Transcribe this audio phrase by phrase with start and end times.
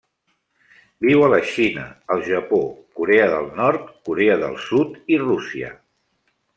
[1.07, 1.83] Viu a la Xina,
[2.17, 2.61] el Japó,
[3.03, 5.75] Corea del Nord, Corea del Sud i Rússia.